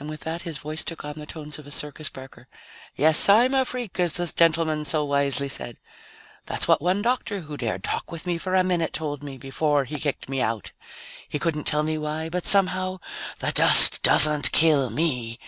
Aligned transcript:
And 0.00 0.08
with 0.10 0.22
that 0.22 0.42
his 0.42 0.58
voice 0.58 0.82
took 0.82 1.04
on 1.04 1.12
the 1.20 1.24
tones 1.24 1.56
of 1.56 1.68
a 1.68 1.70
circus 1.70 2.10
barker. 2.10 2.48
"Yes, 2.96 3.28
I'm 3.28 3.54
a 3.54 3.64
freak, 3.64 4.00
as 4.00 4.14
the 4.14 4.26
gentleman 4.26 4.84
so 4.84 5.04
wisely 5.04 5.48
said. 5.48 5.76
That's 6.46 6.66
what 6.66 6.82
one 6.82 7.00
doctor 7.00 7.42
who 7.42 7.56
dared 7.56 7.84
talk 7.84 8.10
with 8.10 8.26
me 8.26 8.38
for 8.38 8.56
a 8.56 8.64
minute 8.64 8.92
told 8.92 9.22
me 9.22 9.38
before 9.38 9.84
he 9.84 10.00
kicked 10.00 10.28
me 10.28 10.40
out. 10.40 10.72
He 11.28 11.38
couldn't 11.38 11.62
tell 11.68 11.84
me 11.84 11.96
why, 11.96 12.28
but 12.28 12.44
somehow 12.44 12.98
the 13.38 13.52
dust 13.52 14.02
doesn't 14.02 14.50
kill 14.50 14.90
me. 14.90 15.38